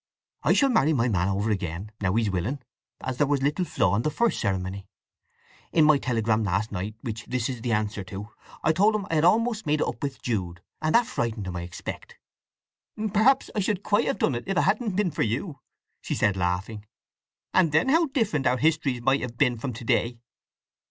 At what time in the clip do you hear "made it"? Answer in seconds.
9.67-9.85